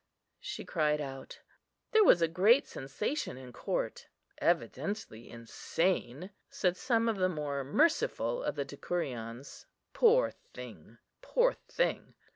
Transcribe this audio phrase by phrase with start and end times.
[0.39, 1.41] she cried out.
[1.91, 4.07] There was a great sensation in court.
[4.39, 12.15] "Evidently insane," said some of the more merciful of the Decurions; "poor thing, poor thing!"